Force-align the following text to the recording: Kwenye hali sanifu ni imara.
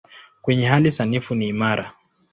Kwenye 0.41 0.65
hali 0.67 0.91
sanifu 0.91 1.35
ni 1.35 1.47
imara. 1.47 1.91